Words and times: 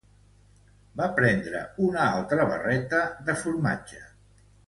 Va 1.01 1.09
prendre 1.19 1.61
una 1.89 2.01
altra 2.15 2.47
barreta 2.53 3.03
de 3.29 3.37
formatge. 3.45 4.01